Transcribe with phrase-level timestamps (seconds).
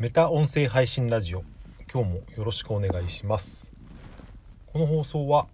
[0.00, 1.44] メタ音声配信ラジオ。
[1.92, 3.70] 今日もよろしくお願いします。
[4.72, 5.46] この放送は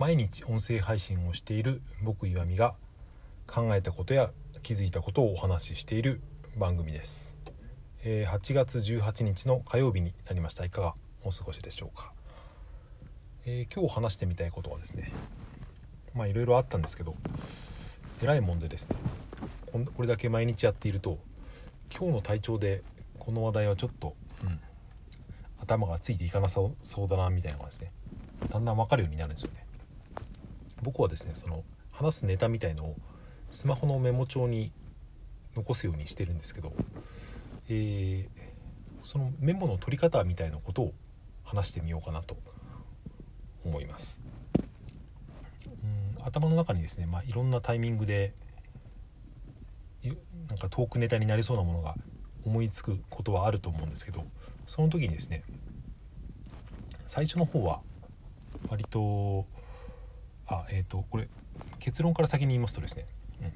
[0.00, 2.74] 毎日音声配信をしている僕岩見が
[3.46, 4.32] 考えたことや
[4.64, 6.20] 気づいたことをお話ししている
[6.56, 7.32] 番組です、
[8.02, 10.64] え8月18日の火曜日になりました。
[10.64, 12.10] いかがお過ごしでしょうか、
[13.46, 15.12] えー今日話してみたいことはですね
[16.16, 17.14] まあいろいろあったんですけど
[18.24, 18.96] えらいもんでですね
[19.72, 21.20] これだけ毎日やっていると
[21.96, 22.82] 今日の体調で
[23.28, 24.58] この話題はちょっと、うん、
[25.60, 27.76] 頭がついていかなそうそうだなみたいなのがで。
[27.76, 27.92] すね
[28.50, 29.66] だんだん分かるようになるんですよね。
[30.82, 32.96] 僕はですねその話すネタみたいのを
[33.50, 34.72] スマホのメモ帳に
[35.54, 36.72] 残すようにしてるんですけど、
[37.68, 38.48] えー
[39.02, 40.94] そのメモの取り方みたいなことを
[41.44, 42.38] 話してみようかなと
[43.62, 44.22] 思います。
[45.66, 48.32] うん頭の中にですね、まあ、いろんなタイミングで
[50.02, 50.08] い
[50.48, 51.94] なんかトークネタになりそうなものが
[52.48, 54.24] 思いつくことはあると思うんですけど
[54.66, 55.44] その時にですね
[57.06, 57.80] 最初の方は
[58.68, 59.46] 割と
[60.46, 61.28] あえっ、とこれ
[61.78, 63.06] 結論から先に言いますとですね、
[63.42, 63.52] うん、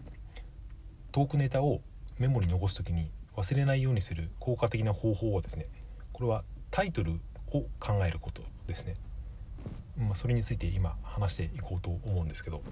[1.10, 1.80] トークネタを
[2.18, 5.66] メモに残す時に忘れないようにする効果的な方法はですね
[6.12, 8.94] これはタイトルを考えることですね、
[9.96, 12.62] まあ、それについて今話していこうと思うんですけど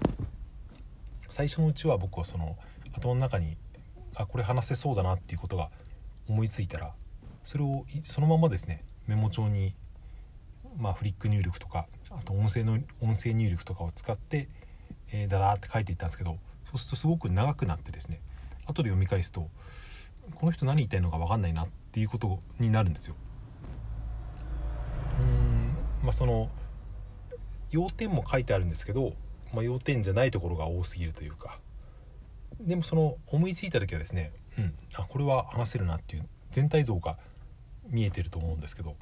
[1.29, 2.57] 最初のうちは僕はその
[2.93, 3.57] 頭の中に
[4.15, 5.69] あこれ話せそうだなっていうことが
[6.31, 6.93] 思いついたら
[7.43, 9.75] それをそのままですねメモ帳に、
[10.77, 14.47] まあ、フリック入力とかあと音声の音声入力とかを使って、
[15.11, 18.21] えー、だらーって書いていったんですけどそうするとすごく長くなってですね
[18.65, 19.49] 後で読み返すと
[20.35, 23.15] この人何言いたいのか分かんないなっていうことになるんですよ。
[25.19, 26.49] うんまあその
[27.71, 29.13] 要点も書いてあるんですけど、
[29.53, 31.59] まあ、要点じゃないところが多すぎるというか
[32.59, 37.17] でもその思いついた時はですね、うん、あこれは話せるなっていう全体像が
[37.89, 38.95] 見えてると思うんですけど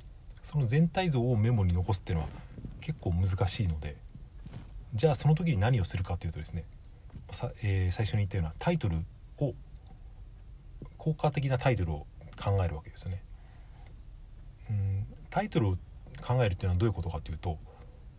[0.44, 2.30] その全体像をメモに残すっていうのは
[2.82, 3.98] 結構難しいので
[4.94, 6.66] じゃあその時に何をするかというとですね
[7.32, 8.98] さ、えー最初に言ったようなタイトル
[9.38, 9.54] を
[10.98, 12.08] 効果的なタイトルを
[12.42, 13.22] 考えるわけですよね。
[14.70, 15.78] うんタイトルを
[16.22, 17.58] 考えるっていうのはどういうことかというと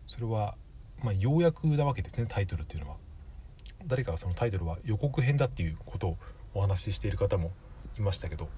[0.07, 0.55] それは、
[1.03, 2.97] まあ、要約なわけですねタイトルっていうのは。
[3.87, 6.17] 誰かがそのタイトルは予告編だっていうことを
[6.53, 7.51] お話ししている方も
[7.97, 8.49] いましたけど、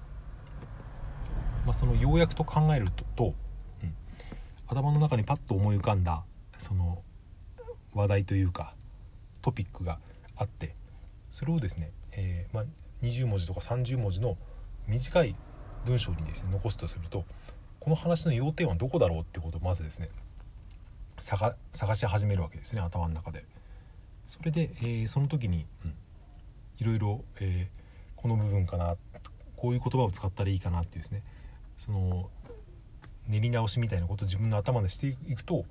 [1.64, 3.34] まあ、その要約と考えるとと、
[3.82, 3.94] うん
[4.66, 6.24] 頭の中にパッと思い浮かんだ
[6.58, 7.02] その
[7.92, 8.74] 話題というか
[9.42, 9.98] トピックが
[10.36, 10.74] あって
[11.30, 12.64] それをですね、えーまあ、
[13.02, 14.38] 20文字とか30文字の
[14.86, 15.36] 短い
[15.84, 17.24] 文章にですね残すとすると
[17.78, 20.08] この話の要点はどこだろうってことをまずですね
[21.18, 23.44] 探探し始めるわけですね頭の中で。
[24.26, 25.94] それで、えーその時に、うん
[26.78, 27.83] いろいろ、えー
[28.24, 28.96] この部分かな。
[29.54, 31.22] こういう言葉を使ったらいいかなっていうですね。
[31.76, 32.30] その
[33.28, 35.66] 練り直しみたいなことを自分の頭でしていくと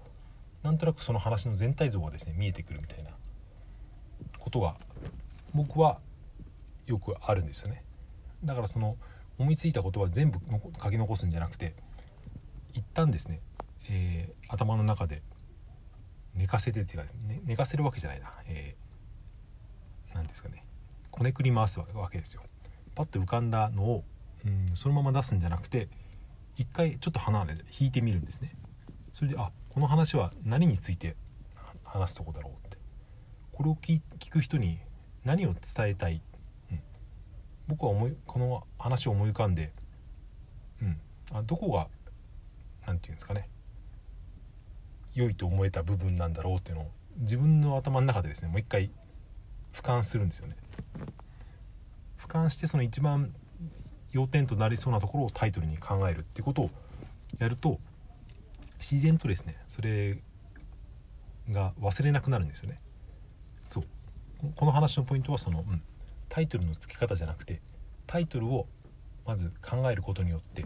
[0.61, 3.09] なんとなくその話の全体像がですね見えてくるみたいな
[4.37, 4.75] ことが
[5.55, 5.97] 僕は
[6.85, 7.83] よくあるんですよね。
[8.45, 8.97] だからその
[9.39, 10.37] 思いついたことは全部
[10.79, 11.73] 書き残すんじゃなくて
[12.75, 13.39] 一旦ですね、
[13.89, 15.23] えー頭の中で
[16.35, 18.75] 寝かせてっていうか、ね、寝かせるわけじゃないな、え、
[21.13, 22.41] こねくり回すわけですよ。
[22.95, 24.03] パッと浮かんだのを、
[24.45, 25.87] うん、そのまま出すんじゃなくて
[26.57, 28.55] 一回ちょっと離れ引いてみるんですね。
[29.11, 31.15] それであこの話は何について
[31.83, 32.77] 話すとこだろうって。
[33.51, 34.79] これを聞聞く人に
[35.23, 36.23] 何を伝えたい、
[36.71, 36.79] うん、
[37.67, 39.71] 僕は思いこの話を思い浮かんで、
[40.81, 40.99] うん、
[41.31, 41.89] あどこが
[42.87, 43.47] 何て言うんですかね。
[45.13, 48.89] 良いと思えた部分なんだろうっていうのを自分の頭の中でですねもう一回
[49.73, 50.55] 俯瞰するんですよね。
[52.19, 53.33] 俯瞰してその一番
[54.11, 56.69] 要点となりそうなところをタイトルに考えるっていうことを
[57.39, 57.79] やると
[58.79, 60.19] 自然とですねそれ
[61.49, 62.79] が忘れなくなるんですよね。
[63.67, 63.83] そう。
[64.55, 65.81] この話のポイントはその、うん、
[66.29, 67.61] タイトルの付け方じゃなくて
[68.05, 68.67] タイトルを
[69.25, 70.65] まず考えることによって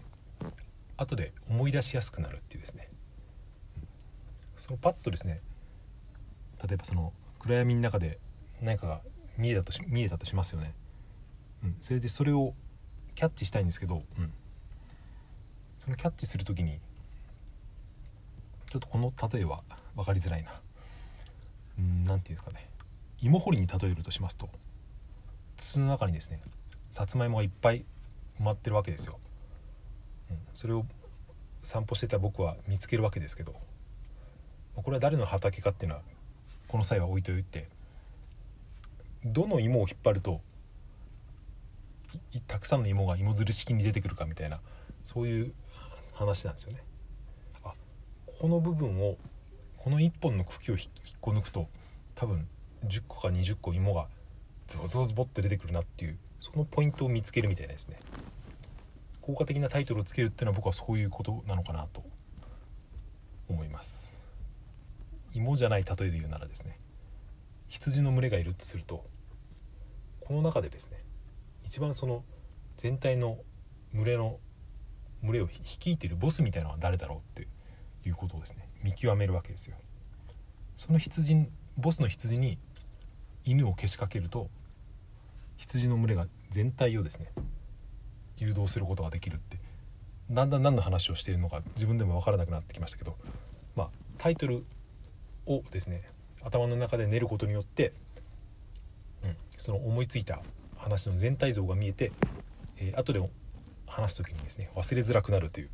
[0.96, 2.88] 後で思い出しやすくなるっていうですね。
[4.56, 5.40] そのパッとですね
[6.62, 8.18] 例えばその暗闇の中で
[8.60, 9.00] 何かが
[9.36, 10.74] 見えたとし見えたとしますよね、
[11.64, 12.54] うん、それでそれを
[13.14, 14.32] キャッチしたいんですけど、うん、
[15.78, 16.80] そのキャッチする時に
[18.70, 19.62] ちょっとこの例えは
[19.96, 20.52] 分かりづらいな。
[21.78, 22.68] うんなんていうんですかね。
[23.20, 24.48] 芋掘りに例えるとしますと
[25.56, 26.40] 筒の中にですね
[26.92, 27.84] さつまいもがいっぱい
[28.40, 29.18] 埋まってるわけですよ、
[30.30, 30.86] うん、それを
[31.62, 33.54] 散歩してた僕は見つけるわけですけど
[34.76, 36.02] これは誰の畑かっていうのは
[36.68, 37.68] この際は置いといて
[39.32, 40.40] どの芋を引っ張ると
[42.46, 44.60] たくさんの芋が芋づる式に出てくるかみたいな
[45.04, 45.52] そういう
[46.12, 46.82] 話なんですよね。
[47.64, 47.72] あ
[48.40, 49.16] この部分を
[49.76, 50.88] この1本の茎を引っ
[51.20, 51.68] こ抜くと
[52.14, 52.48] 多分
[52.86, 54.08] 10個か20個芋が
[54.66, 57.98] ズボズボズボって出てくるなっていうそのポイントを見つけるみたいなですね
[59.22, 62.02] 効果的なタイトルをつけるっていうのは僕はそういうことなのかなと
[63.48, 64.12] 思います
[65.34, 66.78] 芋じゃない例えで言うならですね
[67.68, 69.04] 羊の群れがいるとすると
[70.28, 70.98] この中でですね
[71.64, 72.22] 一番その
[72.76, 73.38] 全体の
[73.94, 74.38] 群れの
[75.22, 77.48] 群れを率いてるボスみたいなのは誰だろうって
[78.06, 79.76] いうことをですね見極めるわけですよ。
[80.76, 81.48] その羊
[81.78, 82.58] ボスの羊に
[83.46, 84.50] 犬をけしかけると
[85.56, 87.32] 羊の群れが全体をですね
[88.36, 89.58] 誘導することができるって
[90.30, 93.16] だんだん何の話をしているのか自分でも分からなくなってきましたけど
[93.74, 94.66] まあタイトル
[95.46, 96.02] をですね
[96.44, 97.92] 頭の中で練ることによって、
[99.58, 100.40] その思いついた
[100.76, 102.12] 話の全体像が見えて、
[102.78, 103.20] えー、後で
[103.86, 105.70] 話す時にですね忘れづらくなるという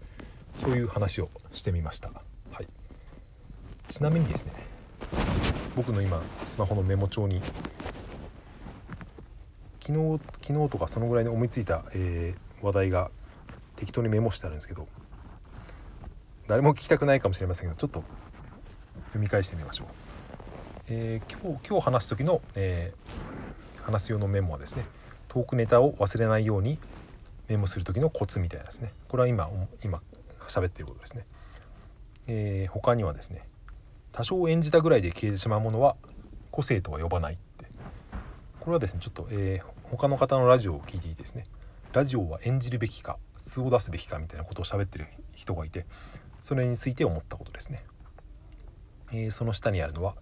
[0.57, 2.67] そういう話をしてみました、はい、
[3.89, 4.53] ちなみにですね
[5.77, 7.41] 僕の今スマホのメモ帳に
[9.81, 13.11] 昨日昨日とかそのぐらいに思いついた、えー、話題が
[13.77, 14.89] 適当にメモしてあるんですけど
[16.47, 18.03] 誰も聞きたくないかもしれませんけどちょっと
[19.09, 19.87] 読み返してみましょう、
[20.89, 24.85] えー、今日今日話す時の、えー、話す用のメモはですね
[25.29, 26.79] トークネタを忘れないように
[27.49, 28.93] メモする時のコツみたいなですね。
[29.09, 29.51] これは今
[29.83, 30.01] 今
[30.49, 31.25] 喋ってることですね、
[32.27, 33.47] えー、他にはですね
[34.13, 35.97] 多少演じたぐらいで消えてしまうものは
[36.51, 37.67] 個性とは呼ばないって。
[38.61, 41.47] これはですねちょっと、えー、他の方のラジオを聞いていてですね。
[41.93, 45.87] ラジオは演じるべきか素を出すべきかみたいなことを喋ってる人がいて
[46.41, 47.85] それについて思ったことですね、
[49.13, 50.17] えー、その下にあるのは、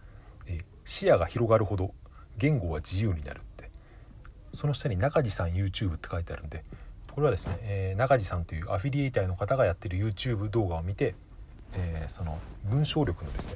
[0.47, 1.94] えー、視野が広がるほど
[2.37, 3.41] 言語は自由になる。
[4.52, 6.64] その下に中地さん YouTube って書いてあるんで
[7.14, 11.14] これはですね、えー、中地さんというアフィリエイターの方がやってる YouTube 動画を見て、
[11.75, 13.54] えー、その文章力のですね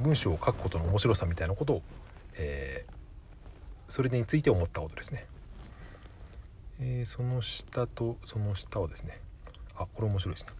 [0.00, 1.82] 文章を書くことの面白さみたいなことを、
[2.34, 2.92] えー、
[3.88, 5.26] それについて思ったことですね、
[6.80, 9.20] えー、その下とその下はですね
[9.76, 10.52] あこれ面白いですね。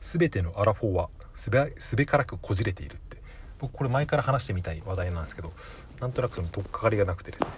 [0.00, 3.14] 全てのアラフォーはすべすべからくこじれているって。
[3.58, 5.52] 僕これ前から話してみたい話題なんですけど
[6.00, 7.50] なんとなくその取っかかりがなくてですね。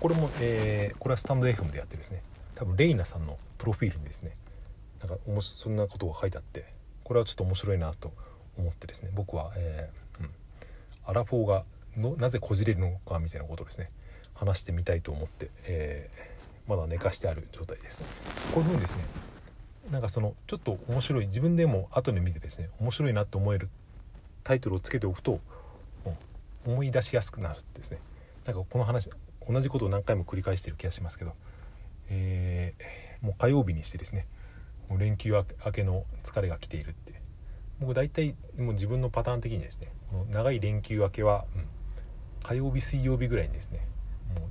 [0.00, 2.22] これも、えー、これはスタンド FM でやってですね。
[2.54, 4.32] 多分レイナさんのプロフィールにですね。
[5.00, 6.66] なんかおもそんなことが書いてあって。
[7.02, 8.12] これはちょっと面白いなと
[8.56, 9.10] 思ってですね。
[9.14, 10.30] 僕は、えーうん、
[11.04, 11.64] アラフォーが
[11.96, 13.90] のなぜこじれるのかみたいなことをですね。
[14.34, 18.04] 話してみたいと思って、えー、まだ寝かしてある状態です。
[18.52, 19.04] こういうふうにですね。
[19.90, 23.68] なんかそのちょっと面白い自分でも後で見てですね面白いなと思える
[24.42, 25.40] タイトルをつけておくと
[26.66, 27.98] 思い出しやすくなるんですね。
[28.46, 29.10] なんかこの話
[29.48, 31.34] 同じことを何回も繰り返してる気がしますけど、
[32.08, 34.26] えー、もう火曜日にしてですね
[34.88, 37.24] もう連休明けの疲れが来ているって。
[37.80, 39.88] 僕大体もう自分のパターン的にですね
[40.30, 41.66] 長い連休明けは、うん、
[42.42, 43.86] 火曜日水曜日ぐらいにですね
[44.34, 44.46] も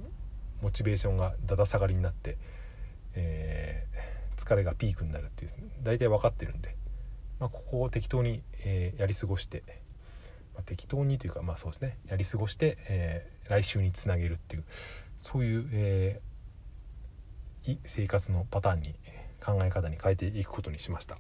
[0.62, 2.38] うモチベーションがだだ下がりになって、
[3.16, 5.52] えー、疲れがピークになるっていう
[5.84, 6.76] 大体分かってるんで、
[7.40, 9.64] まあ、ここを適当に、えー、やり過ごして、
[10.54, 14.64] まあ、適当にというかまあそうですねやり過ごして、えー、来週につなげるっていう
[15.20, 18.96] そういう、えー、生活のパターンに
[19.44, 21.18] 考え方に変えていくことにしました。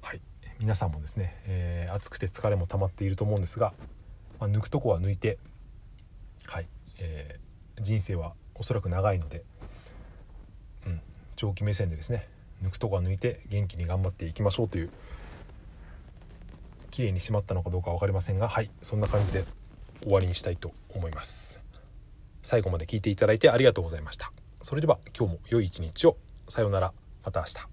[0.00, 0.20] はい、
[0.58, 3.72] 皆さんもですね、えー、暑くて疲れも溜まっていると思うんですが、
[4.40, 5.38] まあ、抜くとこは抜いて、
[6.46, 6.66] はい。
[6.98, 9.44] えー、人生はおそらく長いので、
[10.86, 11.00] うん、
[11.36, 12.28] 長期目線でですね
[12.62, 14.90] 抜くとこは抜いて元気に頑張っていきましょうという
[16.90, 18.70] 綺麗にしまったのかどうか分かりませんがはい。
[18.82, 19.44] そんな感じで
[20.02, 21.60] 終わりにしたいと思います。
[22.42, 24.32] 最後まで聞いていただいてありがとうございました。
[24.62, 26.16] それでは今日も良い一日を。
[26.48, 26.92] さようなら。
[27.24, 27.71] また明日。